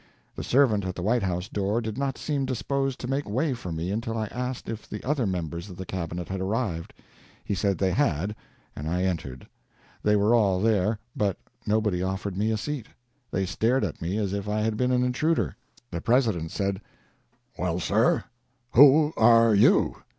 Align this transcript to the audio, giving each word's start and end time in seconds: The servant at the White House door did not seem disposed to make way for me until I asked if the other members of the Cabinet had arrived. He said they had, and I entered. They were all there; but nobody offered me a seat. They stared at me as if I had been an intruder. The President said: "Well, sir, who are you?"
The 0.35 0.43
servant 0.43 0.83
at 0.83 0.95
the 0.95 1.03
White 1.03 1.21
House 1.21 1.47
door 1.47 1.79
did 1.79 1.95
not 1.95 2.17
seem 2.17 2.43
disposed 2.43 2.99
to 3.01 3.07
make 3.07 3.29
way 3.29 3.53
for 3.53 3.71
me 3.71 3.91
until 3.91 4.17
I 4.17 4.25
asked 4.31 4.67
if 4.67 4.89
the 4.89 5.03
other 5.03 5.27
members 5.27 5.69
of 5.69 5.77
the 5.77 5.85
Cabinet 5.85 6.27
had 6.27 6.41
arrived. 6.41 6.91
He 7.45 7.53
said 7.53 7.77
they 7.77 7.91
had, 7.91 8.35
and 8.75 8.87
I 8.87 9.03
entered. 9.03 9.47
They 10.01 10.15
were 10.15 10.33
all 10.33 10.59
there; 10.59 10.97
but 11.15 11.37
nobody 11.67 12.01
offered 12.01 12.35
me 12.35 12.49
a 12.49 12.57
seat. 12.57 12.87
They 13.29 13.45
stared 13.45 13.83
at 13.83 14.01
me 14.01 14.17
as 14.17 14.33
if 14.33 14.49
I 14.49 14.61
had 14.61 14.75
been 14.75 14.91
an 14.91 15.03
intruder. 15.03 15.55
The 15.91 16.01
President 16.01 16.49
said: 16.49 16.81
"Well, 17.59 17.79
sir, 17.79 18.23
who 18.71 19.13
are 19.17 19.53
you?" 19.53 19.97